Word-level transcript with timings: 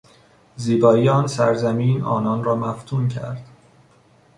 زیبایی 0.55 1.09
آن 1.09 1.27
سرزمین 1.27 2.01
آنان 2.01 2.43
را 2.43 2.55
مفتون 2.55 3.07
کرد. 3.07 3.45